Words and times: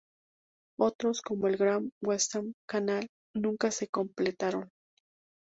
Otros, 0.79 1.21
como 1.21 1.45
el 1.47 1.57
Grand 1.57 1.91
Western 2.01 2.55
Canal, 2.67 3.07
nunca 3.35 3.69
se 3.69 3.87
completaron. 3.87 4.71